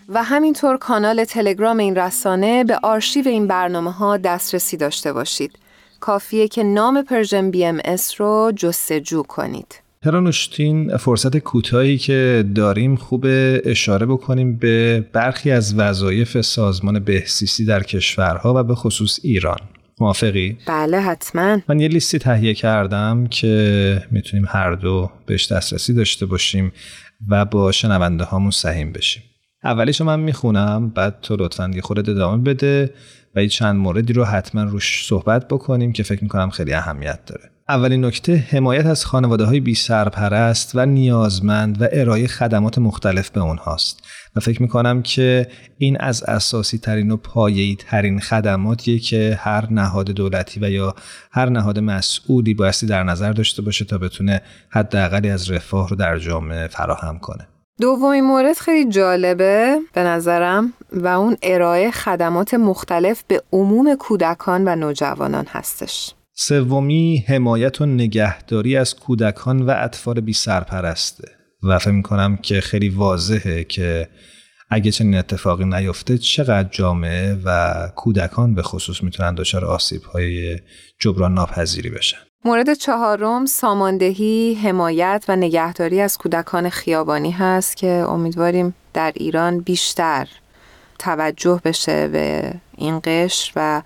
[0.09, 5.51] و همینطور کانال تلگرام این رسانه به آرشیو این برنامه ها دسترسی داشته باشید.
[5.99, 9.81] کافیه که نام Persian BMS رو جستجو کنید.
[10.05, 13.25] هرانوش توی این فرصت کوتاهی که داریم خوب
[13.65, 19.59] اشاره بکنیم به برخی از وظایف سازمان بهزیستی در کشورها و به خصوص ایران.
[19.99, 21.59] موافقی؟ بله حتما.
[21.67, 26.71] من یه لیستی تهیه کردم که می‌تونیم هر دو بهش دسترسی داشته باشیم
[27.27, 29.23] و با شنونده هامون سهیم بشیم.
[29.63, 32.93] اولیشو من می‌خونم بعد تو لطفا یه خورده ادامه بده
[33.35, 37.49] و یه چند موردی رو حتما روش صحبت بکنیم که فکر می‌کنم خیلی اهمیت داره.
[37.69, 43.41] اولین نکته حمایت از خانواده های بی سرپرست و نیازمند و ارائه خدمات مختلف به
[43.41, 44.07] اونهاست.
[44.35, 50.11] و فکر می‌کنم که این از اساسی ترین و پایه‌ای ترین خدماتیه که هر نهاد
[50.11, 50.95] دولتی و یا
[51.31, 56.19] هر نهاد مسئولی بایستی در نظر داشته باشه تا بتونه حداقلی از رفاه رو در
[56.19, 57.47] جامعه فراهم کنه
[57.81, 64.75] دومین مورد خیلی جالبه به نظرم و اون ارائه خدمات مختلف به عموم کودکان و
[64.75, 66.13] نوجوانان هستش.
[66.33, 72.89] سومی حمایت و نگهداری از کودکان و اطفال بی سرپرسته و فکر می‌کنم که خیلی
[72.89, 74.09] واضحه که
[74.69, 80.59] اگه چنین اتفاقی نیفته چقدر جامعه و کودکان به خصوص می‌تونن دچار آسیب های
[80.99, 82.17] جبران ناپذیری بشن.
[82.45, 90.27] مورد چهارم ساماندهی، حمایت و نگهداری از کودکان خیابانی هست که امیدواریم در ایران بیشتر
[90.99, 93.81] توجه بشه به این قشر و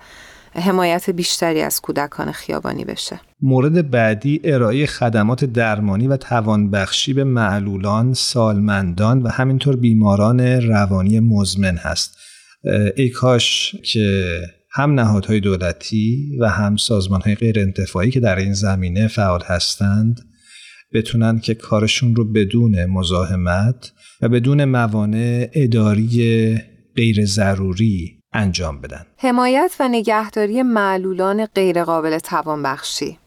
[0.54, 3.20] حمایت بیشتری از کودکان خیابانی بشه.
[3.46, 11.76] مورد بعدی ارائه خدمات درمانی و توانبخشی به معلولان، سالمندان و همینطور بیماران روانی مزمن
[11.76, 12.18] هست.
[12.96, 14.40] ای کاش که
[14.70, 20.20] هم نهادهای دولتی و هم سازمانهای غیر انتفاعی که در این زمینه فعال هستند
[20.92, 23.92] بتونن که کارشون رو بدون مزاحمت
[24.22, 26.60] و بدون موانع اداری
[26.96, 33.18] غیر ضروری انجام بدن حمایت و نگهداری معلولان غیرقابل توانبخشی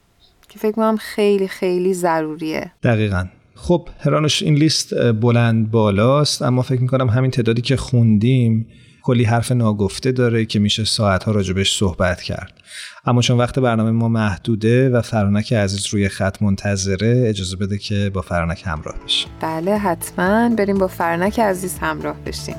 [0.58, 2.72] که فکر کنم خیلی خیلی ضروریه.
[2.84, 3.26] دقیقا.
[3.56, 8.68] خب هرانوش این لیست بلند بالاست اما فکر می‌کنم همین تعدادی که خوندیم
[9.04, 12.54] کلی حرف ناگفته داره که میشه ساعتها راجبش صحبت کرد.
[13.06, 18.12] اما چون وقت برنامه ما محدوده و فرانک عزیز روی خط منتظره اجازه بده که
[18.14, 19.30] با فرانک همراه بشیم.
[19.42, 20.56] بله حتما.
[20.58, 22.56] بریم با فرانک عزیز همراه بشیم.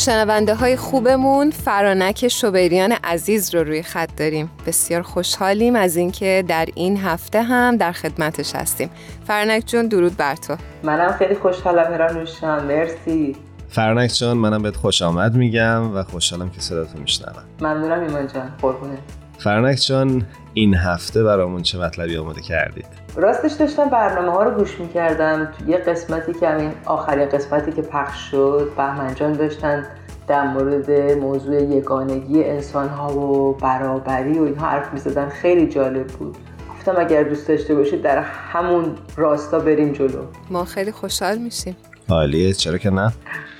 [0.00, 4.50] شنونده های خوبمون فرانک شوبریان عزیز رو روی خط داریم.
[4.66, 8.90] بسیار خوشحالیم از اینکه در این هفته هم در خدمتش هستیم.
[9.26, 10.56] فرانک جون درود بر تو.
[10.82, 13.36] منم خیلی خوشحالم هرانوشان مرسی.
[13.68, 17.44] فرانک جان منم بهت خوش آمد میگم و خوشحالم که صداتو میشنوم.
[17.60, 18.98] ممنونم ایمان جان قربونه
[19.38, 24.80] فرانک جان این هفته برامون چه مطلبی آماده کردید؟ راستش داشتم برنامه ها رو گوش
[24.80, 25.52] می‌کردم.
[25.58, 29.86] تو یه قسمتی که همین آخرین قسمتی که پخش شد بهمن جان داشتن
[30.28, 35.28] در مورد موضوع یگانگی انسان ها و برابری و اینها حرف می‌زدن.
[35.28, 36.36] خیلی جالب بود.
[36.70, 40.22] گفتم اگر دوست داشته باشید در همون راستا بریم جلو.
[40.50, 41.76] ما خیلی خوشحال میشیم.
[42.08, 43.12] حالیه چرا که نه؟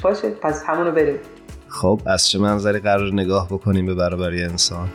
[0.02, 1.18] باشه پس همونو بریم.
[1.68, 4.88] خب از چه منظری قرار نگاه بکنیم به برابری انسان؟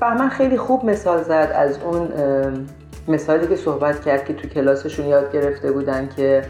[0.00, 2.08] بهمن خیلی خوب مثال زد از اون
[3.08, 6.42] مثالی که صحبت کرد که تو کلاسشون یاد گرفته بودن که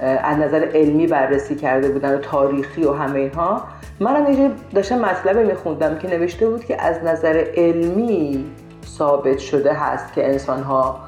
[0.00, 3.64] از نظر علمی بررسی کرده بودن و تاریخی و همه اینها
[4.00, 8.44] منم یه داشتم مطلبی میخوندم که نوشته بود که از نظر علمی
[8.86, 11.00] ثابت شده هست که انسان ها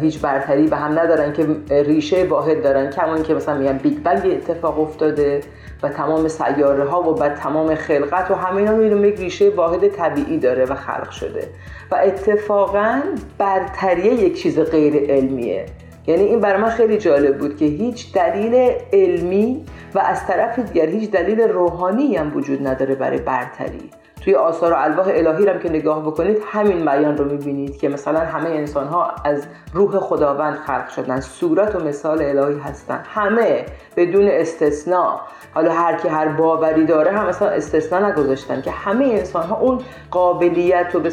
[0.00, 1.46] هیچ برتری به هم ندارن که
[1.82, 5.40] ریشه واحد دارن کمان که مثلا میگن بیگ بنگ اتفاق افتاده
[5.82, 10.38] و تمام سیاره ها و بعد تمام خلقت و همه اینا یک ریشه واحد طبیعی
[10.38, 11.48] داره و خلق شده.
[11.90, 13.00] و اتفاقا
[13.38, 15.66] برتری یک چیز غیر علمیه.
[16.06, 20.86] یعنی این برای من خیلی جالب بود که هیچ دلیل علمی و از طرف دیگر
[20.86, 23.90] هیچ دلیل روحانی هم وجود نداره برای برتری.
[24.28, 28.20] توی آثار و الواح الهی هم که نگاه بکنید همین بیان رو می‌بینید که مثلا
[28.20, 31.20] همه انسان ها از روح خداوند خلق شدن.
[31.20, 33.02] صورت و مثال الهی هستن.
[33.14, 33.64] همه
[33.96, 35.20] بدون استثناء
[35.54, 39.80] حالا هر کی هر باوری داره هم مثلا استثنا نگذاشتن که همه انسان ها اون
[40.10, 41.10] قابلیت و به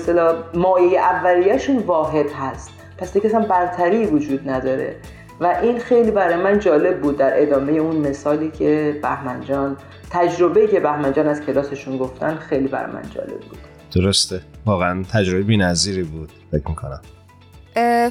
[0.53, 2.69] مایه اولیه‌شون واحد هست.
[2.97, 4.95] پس دیگه اصلا برتری وجود نداره.
[5.39, 9.77] و این خیلی برای من جالب بود در ادامه اون مثالی که بهمن جان
[10.09, 13.57] تجربه که بهمن جان از کلاسشون گفتن خیلی برای من جالب بود.
[13.95, 14.41] درسته.
[14.65, 16.31] واقعا تجربه بی‌نظیری بود.
[16.51, 17.01] فکر می‌کنم.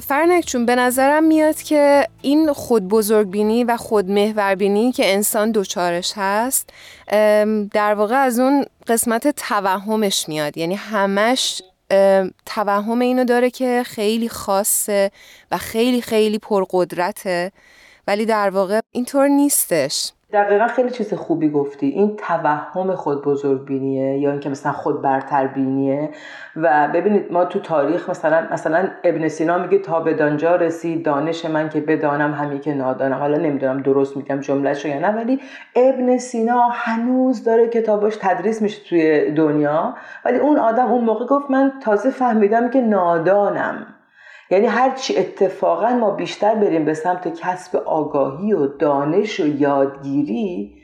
[0.01, 6.13] فرنک چون به نظرم میاد که این خود بزرگبینی و خود محوربینی که انسان دوچارش
[6.15, 6.69] هست
[7.73, 10.57] در واقع از اون قسمت توهمش میاد.
[10.57, 11.61] یعنی همش
[12.45, 15.11] توهم اینو داره که خیلی خاصه
[15.51, 17.51] و خیلی خیلی پرقدرته
[18.07, 20.11] ولی در واقع اینطور نیستش.
[20.35, 21.87] دقیقا خیلی چیز خوبی گفتی.
[21.87, 26.09] این توهم خود بزرگ بینیه یا اینکه مثلا خود برتر بینیه
[26.55, 31.45] و ببینید ما تو تاریخ مثلا مثلا ابن سینا میگه تا به دانجا رسید دانش
[31.45, 33.17] من که بدانم همی که نادانم.
[33.17, 35.39] حالا نمی‌دونم درست میگم جملهش یا نه ولی
[35.75, 39.95] ابن سینا هنوز داره کتاباش تدریس میشه توی دنیا.
[40.25, 43.94] ولی اون آدم اون موقع گفت من تازه فهمیدم که نادانم.
[44.49, 50.75] یعنی هرچی اتفاقا ما بیشتر بریم به سمت کسب آگاهی و دانش و یادگیری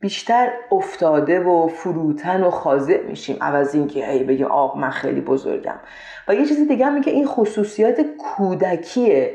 [0.00, 3.36] بیشتر افتاده و فروتن و خاضع میشیم.
[3.40, 5.80] عوض اینکه ای بگیم آق من خیلی بزرگم.
[6.28, 9.26] و یه چیزی دیگه هم که این خصوصیات کودکی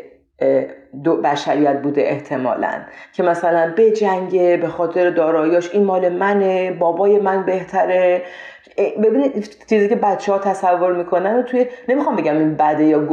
[1.24, 2.72] بشریت بوده احتمالا.
[3.14, 8.22] که مثلا به جنگه به خاطر داراییاش این مال منه بابای من بهتره.
[9.04, 13.08] ببینید چیزی که بچه ها تصور می‌کنن و توی نمی‌خوام بگم این بده یا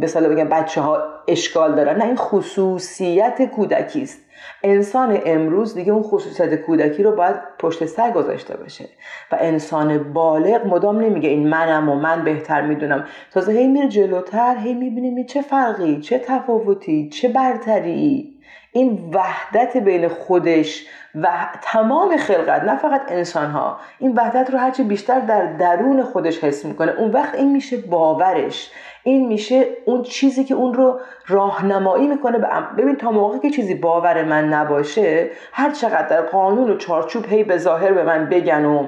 [0.00, 4.20] به صلاح بگم بچه ها اشکال دارن نه این خصوصیت کودکی است.
[4.62, 8.88] انسان امروز دیگه اون خصوصیت کودکی رو باید پشت سر گذاشته باشه.
[9.32, 13.04] و انسان بالغ مدام نمیگه این منم و من بهتر می‌دونم.
[13.32, 18.34] تازه هی میره جلوتر هی می‌بینیم چه فرقی چه تفاوتی چه برتری.
[18.72, 21.28] این وحدت بین خودش و
[21.62, 26.64] تمام خلقت نه فقط انسان ها این وحدت رو هرچی بیشتر در درون خودش حس
[26.64, 26.92] می‌کنه.
[26.98, 28.70] اون وقت این میشه باورش.
[29.04, 32.38] این میشه اون چیزی که اون رو راهنمایی می‌کنه
[32.78, 37.44] ببین تا موقعی که چیزی باور من نباشه هر چقدر در قانون و چارچوب هی
[37.44, 38.86] به ظاهر به من بگن و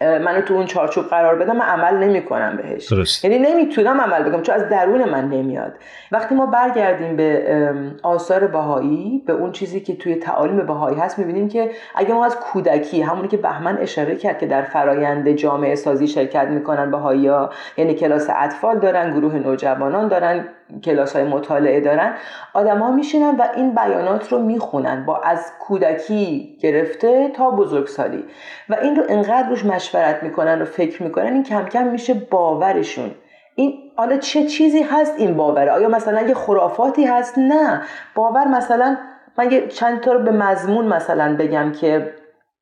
[0.00, 3.24] منو تو اون چارچوب قرار بدم من عمل نمی‌کنم بهش درست.
[3.24, 5.72] یعنی نمی‌تونم عمل بکنم چون از درون من نمیاد
[6.12, 11.48] وقتی ما برگردیم به آثار بهایی به اون چیزی که توی تعالیم بهایی هست می‌بینیم
[11.48, 16.08] که اگه ما از کودکی همونی که بهمن اشاره کرد که در فرایند جامعه سازی
[16.08, 20.48] شرکت می‌کنن بهایی ها یعنی کلاس اطفال دارن گروه نوجوانان دارن
[20.84, 22.14] کلاس های مطالعه دارن
[22.54, 28.24] آدما میشینن و این بیانات رو می‌خونن با از کودکی گرفته تا بزرگسالی.
[28.68, 33.10] و این رو انقدر روش مشورت می‌کنن و فکر می‌کنن این کم کم میشه باورشون.
[33.54, 37.82] این حالا چه چیزی هست این باوره؟ آیا مثلا یه خرافاتی هست؟ نه.
[38.14, 38.96] باور مثلا
[39.38, 42.14] من یه چند تا رو به مضمون مثلا بگم که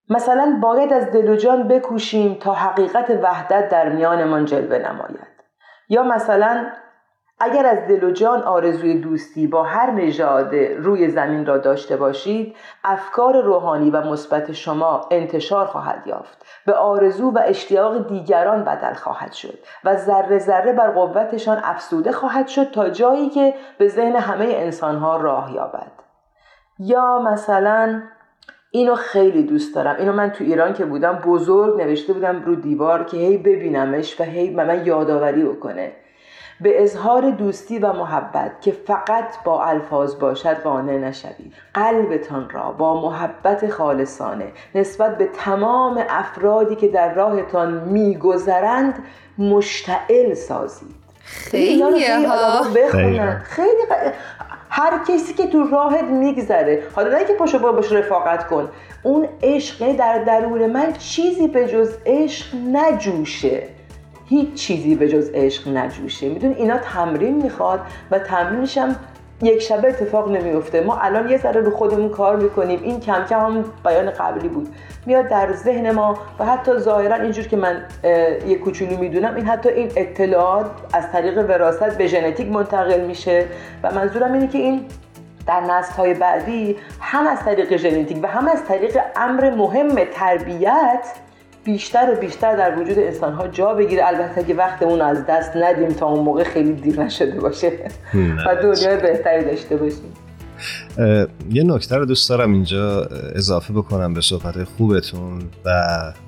[0.09, 5.35] مثلا باید از دل و جان بکوشیم تا حقیقت وحدت در میانمان جلوه نماید.
[5.89, 6.67] یا مثلا
[7.45, 12.57] اگر از دل و جان آرزوی دوستی با هر نژاد روی زمین را داشته باشید
[12.85, 16.47] افکار روحانی و مثبت شما انتشار خواهد یافت.
[16.67, 22.49] به آرزو و اشتیاق دیگران بدل خواهد شد و ذره ذره بر قوتشان افسوده خواهد
[22.49, 25.93] شد تا جایی که به ذهن همه انسانها راه یابد.
[26.79, 28.03] یا مثلا
[28.71, 29.97] اینو خیلی دوست دارم.
[29.99, 34.25] اینو من تو ایران که بودم بزرگ نوشته بودم رو دیوار که هی ببینمش و
[34.25, 35.93] هی من یادآوری بکنه.
[36.61, 41.53] به اظهار دوستی و محبت که فقط با الفاظ باشد قانع نشوید.
[41.75, 49.05] قلبتان را با محبت خالصانه نسبت به تمام افرادی که در راهتان میگذرند
[49.39, 51.05] مشتعل سازید.
[51.25, 52.63] خیلی ها
[53.45, 53.83] خیلی
[54.71, 58.71] هر کسی که تو راهت میگذره حالا نه که پاشو با باش رفاقت کن
[59.03, 63.63] اون عشق در درون من چیزی به جز عشق نجوشه.
[64.27, 66.29] هیچ چیزی به جز عشق نجوشه.
[66.29, 68.97] میدون اینا تمرین می‌خواد و تمرینش هم
[69.43, 72.81] یک شبه اتفاق نمیفته ما الان یه ذره رو خودمون کار می‌کنیم.
[72.83, 74.69] این کم کم هم بیان قبلی بود.
[75.07, 77.85] میاد در ذهن ما و حتی ظاهرا اینجور که من
[78.47, 83.47] یه کوچولو می‌دونم این حتی این اطلاعات از طریق وراثت به ژنتیک منتقل میشه
[83.83, 84.85] و منظورم اینه که این
[85.47, 91.07] در نسل های بعدی هم از طریق ژنتیک و هم از طریق امر مهم تربیت
[91.65, 94.07] بیشتر و بیشتر در وجود انسان ها جا بگیره.
[94.07, 97.73] البته که وقت اون از دست ندیم تا اون موقع خیلی دیر نشده باشه
[98.47, 100.13] و دنیای بهتری داشته باشیم.
[101.51, 105.73] یه نکته رو دوست دارم اینجا اضافه بکنم به صحبت خوبتون و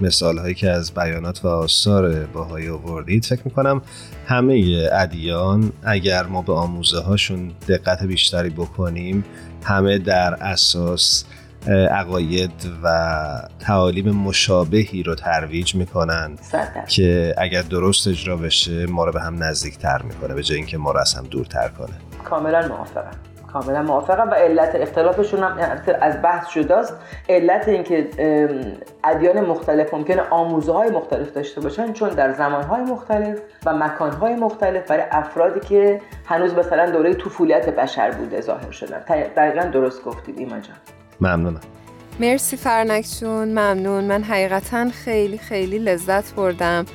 [0.00, 3.24] مثال هایی که از بیانات و آثار باهایی آوردید.
[3.24, 3.82] فکر می‌کنم
[4.26, 9.24] همه ادیان اگر ما به آموزه هاشون دقت بیشتری بکنیم
[9.64, 11.24] همه در اساس
[11.90, 12.88] عقاید و
[13.66, 16.38] تعالیم مشابهی رو ترویج می‌کنن
[16.88, 20.90] که اگر درست اجرا بشه ما رو به هم نزدیکتر می‌کنه به جای اینکه ما
[20.90, 21.96] رو از هم دورتر کنه.
[22.24, 23.10] کاملا موافقم.
[23.52, 25.58] کاملا موافقم و علت اختلافشون هم
[26.00, 26.94] از بحث جداست
[27.28, 28.08] علت اینکه
[29.04, 34.12] ادیان مختلف ممکنه آموزه های مختلف داشته باشن چون در زمان های مختلف و مکان
[34.12, 38.98] های مختلف برای افرادی که هنوز مثلا دوره طفولیت بشر بوده ظاهر شدن.
[39.36, 40.76] دقیقا درست گفتید ایمان جان.
[41.20, 41.60] ممنونم.
[42.20, 44.04] مرسی فرنکشون ممنون.
[44.04, 46.86] من حقیقتا خیلی خیلی لذت بردم.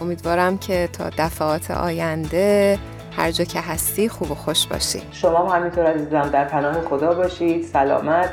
[0.00, 2.78] امیدوارم که تا دفعات آینده
[3.16, 5.02] هر جا که هستی خوب و خوش باشی.
[5.12, 8.30] شما هم همینطور عزیزم در پناه خدا باشید سلامت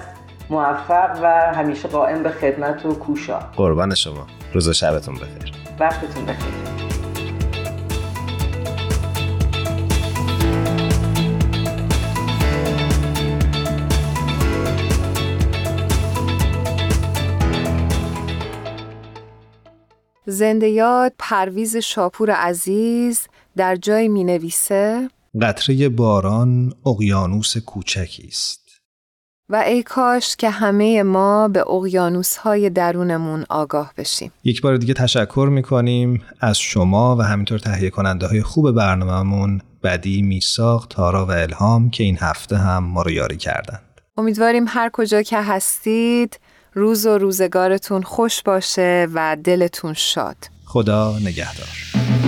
[0.49, 3.39] موفق و همیشه قائم به خدمت و کوشا.
[3.39, 4.27] قربان شما.
[4.53, 5.51] روز شبتون بخیر.
[5.79, 6.74] وقتتون بخیر.
[20.35, 23.27] زنده یاد پرویز شاپور عزیز
[23.57, 25.09] در جای می نویسه
[25.41, 28.59] قطره باران اقیانوس کوچکی است.
[29.49, 34.31] و ای کاش که همه ما به اقیانوس های درونمون آگاه بشیم.
[34.43, 40.21] یک بار دیگه تشکر می‌کنیم از شما و همینطور تهیه کننده های خوب برنامهمون بدی،
[40.21, 44.01] میساق، تارا و الهام که این هفته هم ما رو یاری کردند.
[44.17, 46.39] امیدواریم هر کجا که هستید
[46.77, 50.37] روز و روزگارتون خوش باشه و دلتون شاد.
[50.65, 52.24] خدا نگهدار.